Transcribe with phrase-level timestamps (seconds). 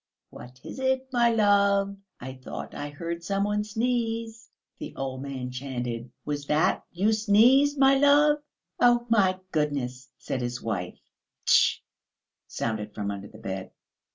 [0.31, 1.95] "What is it, my love?
[2.19, 6.09] I thought I heard some one sneeze," the old man chanted.
[6.25, 8.39] "Was that you sneezed, my love?"
[8.79, 9.05] "Oh,
[9.51, 10.97] goodness!" said his wife.
[11.45, 11.83] "Tch!"
[12.47, 13.73] sounded from under the bed.